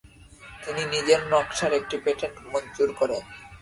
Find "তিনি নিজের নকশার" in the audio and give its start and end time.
0.63-1.71